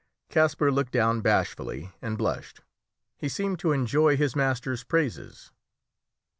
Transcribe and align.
Kasper 0.29 0.71
looked 0.71 0.93
down 0.93 1.21
bashfully 1.21 1.91
and 2.01 2.17
blushed; 2.17 2.61
he 3.17 3.29
seemed 3.29 3.59
to 3.59 3.71
enjoy 3.71 4.17
his 4.17 4.35
master's 4.35 4.83
praises. 4.83 5.51